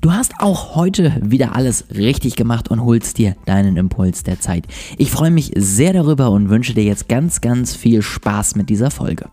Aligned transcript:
Du 0.00 0.12
hast 0.12 0.34
auch 0.38 0.76
heute 0.76 1.12
wieder 1.20 1.56
alles 1.56 1.86
richtig 1.90 2.36
gemacht 2.36 2.70
und 2.70 2.84
holst 2.84 3.18
dir 3.18 3.34
deinen 3.46 3.76
Impuls 3.76 4.22
der 4.22 4.38
Zeit. 4.38 4.64
Ich 4.96 5.10
freue 5.10 5.32
mich 5.32 5.50
sehr 5.56 5.92
darüber 5.92 6.30
und 6.30 6.50
wünsche 6.50 6.72
dir 6.72 6.84
jetzt 6.84 7.08
ganz, 7.08 7.40
ganz 7.40 7.74
viel 7.74 8.00
Spaß 8.00 8.54
mit 8.54 8.70
dieser 8.70 8.92
Folge. 8.92 9.28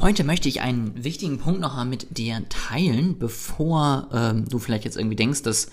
Heute 0.00 0.24
möchte 0.24 0.48
ich 0.48 0.60
einen 0.60 1.04
wichtigen 1.04 1.38
Punkt 1.38 1.60
noch 1.60 1.84
mit 1.84 2.18
dir 2.18 2.42
teilen, 2.48 3.16
bevor 3.20 4.08
ähm, 4.12 4.44
du 4.48 4.58
vielleicht 4.58 4.84
jetzt 4.84 4.96
irgendwie 4.96 5.16
denkst, 5.16 5.42
dass 5.42 5.70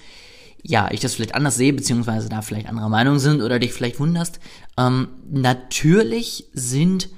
ja, 0.62 0.90
ich 0.92 1.00
das 1.00 1.16
vielleicht 1.16 1.34
anders 1.34 1.56
sehe, 1.56 1.74
beziehungsweise 1.74 2.30
da 2.30 2.44
vielleicht 2.44 2.68
anderer 2.68 2.90
Meinung 2.90 3.18
sind 3.18 3.42
oder 3.42 3.58
dich 3.58 3.74
vielleicht 3.74 4.00
wunderst. 4.00 4.40
Ähm, 4.78 5.08
natürlich 5.32 6.50
sind 6.54 7.10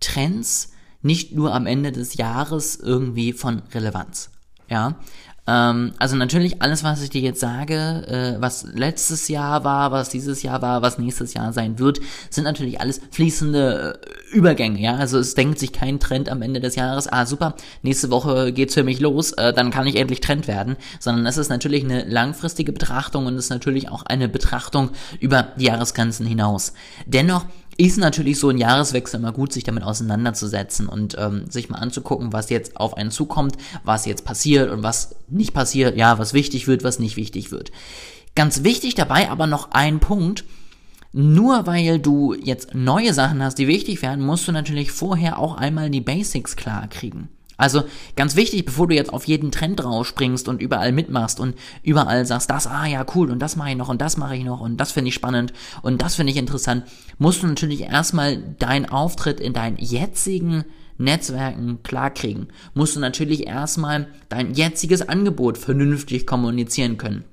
Trends 0.00 0.72
nicht 1.02 1.32
nur 1.32 1.54
am 1.54 1.66
Ende 1.66 1.92
des 1.92 2.14
Jahres 2.14 2.76
irgendwie 2.76 3.32
von 3.32 3.62
Relevanz. 3.72 4.30
Ja, 4.68 4.96
ähm, 5.50 5.92
also 5.98 6.16
natürlich 6.16 6.62
alles, 6.62 6.84
was 6.84 7.02
ich 7.02 7.10
dir 7.10 7.20
jetzt 7.20 7.40
sage, 7.40 7.74
äh, 8.06 8.40
was 8.40 8.64
letztes 8.72 9.28
Jahr 9.28 9.64
war, 9.64 9.90
was 9.90 10.08
dieses 10.08 10.42
Jahr 10.42 10.62
war, 10.62 10.82
was 10.82 10.98
nächstes 10.98 11.34
Jahr 11.34 11.52
sein 11.52 11.78
wird, 11.78 12.00
sind 12.28 12.44
natürlich 12.44 12.80
alles 12.80 13.00
fließende 13.10 14.00
äh, 14.00 14.36
Übergänge. 14.36 14.80
Ja, 14.80 14.96
also 14.96 15.18
es 15.18 15.34
denkt 15.34 15.58
sich 15.58 15.72
kein 15.72 15.98
Trend 15.98 16.28
am 16.28 16.42
Ende 16.42 16.60
des 16.60 16.76
Jahres. 16.76 17.12
Ah, 17.12 17.26
super, 17.26 17.54
nächste 17.82 18.10
Woche 18.10 18.52
geht's 18.52 18.74
für 18.74 18.84
mich 18.84 19.00
los, 19.00 19.32
äh, 19.32 19.52
dann 19.52 19.70
kann 19.70 19.86
ich 19.86 19.96
endlich 19.96 20.20
Trend 20.20 20.46
werden, 20.46 20.76
sondern 21.00 21.26
es 21.26 21.36
ist 21.36 21.48
natürlich 21.48 21.82
eine 21.82 22.04
langfristige 22.04 22.72
Betrachtung 22.72 23.26
und 23.26 23.34
es 23.34 23.46
ist 23.46 23.50
natürlich 23.50 23.88
auch 23.88 24.04
eine 24.04 24.28
Betrachtung 24.28 24.90
über 25.18 25.48
die 25.56 25.64
Jahresgrenzen 25.64 26.26
hinaus. 26.26 26.74
Dennoch 27.06 27.46
ist 27.80 27.96
natürlich 27.96 28.38
so 28.38 28.50
ein 28.50 28.58
Jahreswechsel 28.58 29.18
immer 29.18 29.32
gut, 29.32 29.54
sich 29.54 29.64
damit 29.64 29.84
auseinanderzusetzen 29.84 30.86
und 30.86 31.16
ähm, 31.18 31.50
sich 31.50 31.70
mal 31.70 31.78
anzugucken, 31.78 32.32
was 32.32 32.50
jetzt 32.50 32.76
auf 32.76 32.94
einen 32.96 33.10
zukommt, 33.10 33.56
was 33.84 34.04
jetzt 34.04 34.26
passiert 34.26 34.70
und 34.70 34.82
was 34.82 35.16
nicht 35.28 35.54
passiert, 35.54 35.96
ja, 35.96 36.18
was 36.18 36.34
wichtig 36.34 36.66
wird, 36.66 36.84
was 36.84 36.98
nicht 36.98 37.16
wichtig 37.16 37.50
wird. 37.50 37.72
Ganz 38.34 38.64
wichtig 38.64 38.94
dabei 38.96 39.30
aber 39.30 39.46
noch 39.46 39.70
ein 39.70 39.98
Punkt, 39.98 40.44
nur 41.12 41.66
weil 41.66 41.98
du 41.98 42.34
jetzt 42.34 42.74
neue 42.74 43.14
Sachen 43.14 43.42
hast, 43.42 43.56
die 43.56 43.66
wichtig 43.66 44.02
werden, 44.02 44.24
musst 44.24 44.46
du 44.46 44.52
natürlich 44.52 44.92
vorher 44.92 45.38
auch 45.38 45.56
einmal 45.56 45.88
die 45.88 46.02
Basics 46.02 46.56
klar 46.56 46.86
kriegen. 46.86 47.30
Also 47.60 47.84
ganz 48.16 48.36
wichtig, 48.36 48.64
bevor 48.64 48.88
du 48.88 48.94
jetzt 48.94 49.12
auf 49.12 49.24
jeden 49.24 49.52
Trend 49.52 49.84
rausspringst 49.84 50.48
und 50.48 50.62
überall 50.62 50.92
mitmachst 50.92 51.38
und 51.40 51.54
überall 51.82 52.24
sagst, 52.24 52.48
das, 52.48 52.66
ah 52.66 52.86
ja, 52.86 53.04
cool, 53.14 53.30
und 53.30 53.38
das 53.38 53.54
mache 53.54 53.70
ich 53.70 53.76
noch 53.76 53.90
und 53.90 54.00
das 54.00 54.16
mache 54.16 54.34
ich 54.34 54.44
noch 54.44 54.60
und 54.60 54.78
das 54.78 54.92
finde 54.92 55.08
ich 55.08 55.14
spannend 55.14 55.52
und 55.82 56.00
das 56.00 56.14
finde 56.14 56.32
ich 56.32 56.38
interessant, 56.38 56.84
musst 57.18 57.42
du 57.42 57.46
natürlich 57.46 57.82
erstmal 57.82 58.38
deinen 58.58 58.86
Auftritt 58.86 59.40
in 59.40 59.52
deinen 59.52 59.76
jetzigen 59.76 60.64
Netzwerken 60.96 61.82
klarkriegen. 61.82 62.48
Musst 62.72 62.96
du 62.96 63.00
natürlich 63.00 63.46
erstmal 63.46 64.06
dein 64.30 64.54
jetziges 64.54 65.06
Angebot 65.06 65.58
vernünftig 65.58 66.26
kommunizieren 66.26 66.96
können 66.96 67.24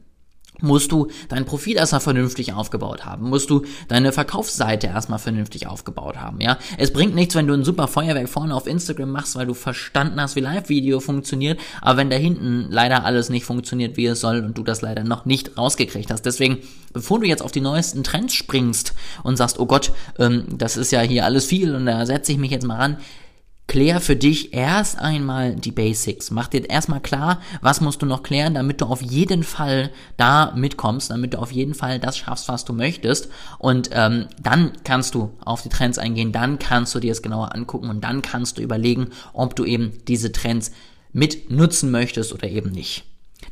musst 0.61 0.91
du 0.91 1.07
dein 1.29 1.45
Profil 1.45 1.77
erstmal 1.77 2.01
vernünftig 2.01 2.53
aufgebaut 2.53 3.05
haben, 3.05 3.29
musst 3.29 3.49
du 3.49 3.63
deine 3.87 4.11
Verkaufsseite 4.11 4.87
erstmal 4.87 5.19
vernünftig 5.19 5.67
aufgebaut 5.67 6.17
haben, 6.17 6.41
ja. 6.41 6.57
Es 6.77 6.91
bringt 6.91 7.15
nichts, 7.15 7.35
wenn 7.35 7.47
du 7.47 7.53
ein 7.53 7.63
super 7.63 7.87
Feuerwerk 7.87 8.29
vorne 8.29 8.55
auf 8.55 8.67
Instagram 8.67 9.11
machst, 9.11 9.35
weil 9.35 9.45
du 9.45 9.53
verstanden 9.53 10.21
hast, 10.21 10.35
wie 10.35 10.41
Live-Video 10.41 10.99
funktioniert, 10.99 11.59
aber 11.81 11.97
wenn 11.97 12.09
da 12.09 12.15
hinten 12.15 12.67
leider 12.69 13.05
alles 13.05 13.29
nicht 13.29 13.45
funktioniert, 13.45 13.97
wie 13.97 14.07
es 14.07 14.21
soll 14.21 14.39
und 14.39 14.57
du 14.57 14.63
das 14.63 14.81
leider 14.81 15.03
noch 15.03 15.25
nicht 15.25 15.57
rausgekriegt 15.57 16.11
hast. 16.11 16.25
Deswegen, 16.25 16.59
bevor 16.93 17.19
du 17.19 17.27
jetzt 17.27 17.41
auf 17.41 17.51
die 17.51 17.61
neuesten 17.61 18.03
Trends 18.03 18.33
springst 18.33 18.93
und 19.23 19.37
sagst, 19.37 19.59
oh 19.59 19.65
Gott, 19.65 19.91
ähm, 20.19 20.45
das 20.57 20.77
ist 20.77 20.91
ja 20.91 21.01
hier 21.01 21.25
alles 21.25 21.45
viel 21.45 21.75
und 21.75 21.85
da 21.85 22.05
setze 22.05 22.31
ich 22.31 22.37
mich 22.37 22.51
jetzt 22.51 22.65
mal 22.65 22.77
ran, 22.77 22.97
Klär 23.67 23.99
für 23.99 24.15
dich 24.15 24.53
erst 24.53 24.97
einmal 24.97 25.53
die 25.53 25.73
Basics. 25.73 26.31
Mach 26.31 26.47
dir 26.47 26.69
erstmal 26.69 27.01
klar, 27.01 27.41
was 27.61 27.81
musst 27.81 28.01
du 28.01 28.05
noch 28.05 28.23
klären, 28.23 28.53
damit 28.53 28.79
du 28.79 28.85
auf 28.85 29.01
jeden 29.01 29.43
Fall 29.43 29.91
da 30.15 30.53
mitkommst, 30.55 31.11
damit 31.11 31.33
du 31.33 31.39
auf 31.39 31.51
jeden 31.51 31.73
Fall 31.73 31.99
das 31.99 32.17
schaffst, 32.17 32.47
was 32.47 32.63
du 32.63 32.71
möchtest. 32.71 33.29
Und 33.59 33.89
ähm, 33.91 34.27
dann 34.41 34.71
kannst 34.85 35.15
du 35.15 35.31
auf 35.43 35.63
die 35.63 35.69
Trends 35.69 35.97
eingehen, 35.97 36.31
dann 36.31 36.59
kannst 36.59 36.95
du 36.95 37.01
dir 37.01 37.11
es 37.11 37.21
genauer 37.21 37.53
angucken 37.53 37.89
und 37.89 38.05
dann 38.05 38.21
kannst 38.21 38.57
du 38.57 38.61
überlegen, 38.61 39.09
ob 39.33 39.53
du 39.57 39.65
eben 39.65 39.91
diese 40.07 40.31
Trends 40.31 40.71
mit 41.11 41.51
nutzen 41.51 41.91
möchtest 41.91 42.33
oder 42.33 42.47
eben 42.47 42.71
nicht. 42.71 43.03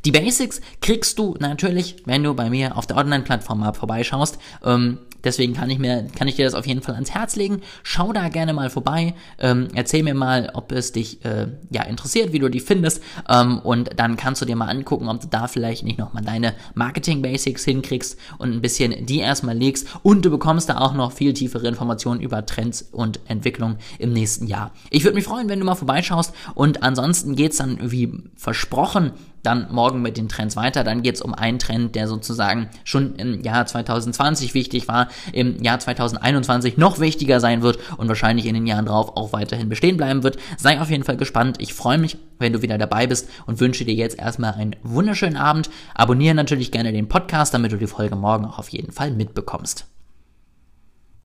Die 0.03 0.12
Basics 0.12 0.62
kriegst 0.81 1.18
du 1.18 1.35
natürlich, 1.40 1.96
wenn 2.06 2.23
du 2.23 2.34
bei 2.34 2.50
mir 2.50 2.78
auf 2.78 2.85
der 2.85 2.97
Online-Plattform 2.97 3.59
mal 3.59 3.73
vorbeischaust. 3.73 4.38
Ähm, 4.63 5.00
deswegen 5.23 5.53
kann 5.53 5.69
ich 5.72 5.79
mir, 5.79 6.07
kann 6.16 6.28
ich 6.28 6.35
dir 6.35 6.46
das 6.46 6.53
auf 6.53 6.68
jeden 6.68 6.81
Fall 6.81 6.94
ans 6.94 7.12
Herz 7.12 7.35
legen. 7.35 7.62
Schau 7.81 8.13
da 8.13 8.29
gerne 8.29 8.53
mal 8.53 8.69
vorbei. 8.69 9.16
Ähm, 9.40 9.68
erzähl 9.73 10.03
mir 10.03 10.13
mal, 10.13 10.51
ob 10.53 10.72
es 10.72 10.91
dich 10.91 11.25
äh, 11.25 11.47
ja 11.72 11.84
interessiert, 11.84 12.34
wie 12.34 12.40
du 12.40 12.50
die 12.50 12.59
findest. 12.59 13.01
Ähm, 13.28 13.59
und 13.59 14.00
dann 14.00 14.16
kannst 14.16 14.41
du 14.44 14.46
dir 14.46 14.56
mal 14.56 14.69
angucken, 14.69 15.09
ob 15.09 15.22
du 15.22 15.28
da 15.28 15.47
vielleicht 15.47 15.84
nicht 15.84 15.97
nochmal 15.97 16.23
deine 16.23 16.53
Marketing-Basics 16.75 17.66
hinkriegst 17.66 18.19
und 18.38 18.52
ein 18.52 18.62
bisschen 18.62 19.07
die 19.07 19.19
erstmal 19.19 19.57
legst. 19.57 19.88
Und 20.03 20.23
du 20.23 20.29
bekommst 20.29 20.69
da 20.69 20.78
auch 20.78 20.94
noch 20.94 21.13
viel 21.13 21.34
tiefere 21.34 21.67
Informationen 21.67 22.22
über 22.22 22.46
Trends 22.46 22.84
und 22.91 23.19
Entwicklung 23.28 23.78
im 23.97 24.13
nächsten 24.13 24.46
Jahr. 24.46 24.72
Ich 24.91 25.03
würde 25.03 25.16
mich 25.16 25.25
freuen, 25.25 25.50
wenn 25.50 25.59
du 25.59 25.66
mal 25.66 25.75
vorbeischaust. 25.75 26.34
Und 26.53 26.84
ansonsten 26.84 27.35
geht's 27.35 27.57
dann 27.57 27.91
wie 27.91 28.12
versprochen 28.35 29.13
dann 29.46 29.68
morgen 29.72 30.02
mit 30.02 30.18
den 30.18 30.28
Trends 30.28 30.56
weiter. 30.56 30.84
Dann 30.84 31.02
geht 31.02 31.16
es 31.16 31.22
um 31.22 31.34
einen 31.34 31.60
Trend, 31.60 31.96
der 31.96 32.08
sozusagen 32.08 32.70
schon 32.84 33.16
im 33.16 33.42
Jahr 33.42 33.66
2020 33.66 34.54
wichtig 34.54 34.88
war, 34.88 35.08
im 35.34 35.62
Jahr 35.62 35.80
2021 35.80 36.78
noch 36.78 37.00
wichtiger 37.00 37.40
sein 37.40 37.62
wird 37.62 37.80
und 37.98 38.08
wahrscheinlich 38.08 38.46
in 38.46 38.56
den 38.56 38.68
Jahren 38.68 38.86
drauf 38.86 39.16
auch 39.16 39.34
weiterhin 39.34 39.70
bestehen 39.70 39.98
bleiben 39.98 40.24
wird. 40.24 40.38
Sei 40.58 40.80
auf 40.82 40.90
jeden 40.90 41.04
Fall 41.04 41.18
gespannt. 41.18 41.58
Ich 41.60 41.74
freue 41.74 41.98
mich, 41.98 42.18
wenn 42.40 42.54
du 42.54 42.62
wieder 42.62 42.78
dabei 42.78 43.08
bist 43.08 43.30
und 43.46 43.60
wünsche 43.60 43.86
dir 43.86 43.96
jetzt 43.96 44.20
erstmal 44.20 44.54
einen 44.54 44.76
wunderschönen 44.84 45.38
Abend. 45.38 45.70
Abonniere 45.94 46.36
natürlich 46.36 46.72
gerne 46.72 46.92
den 46.92 47.08
Podcast, 47.08 47.54
damit 47.54 47.72
du 47.72 47.78
die 47.78 47.88
Folge 47.88 48.16
morgen 48.16 48.46
auch 48.46 48.60
auf 48.60 48.70
jeden 48.70 48.92
Fall 48.92 49.12
mitbekommst. 49.12 49.95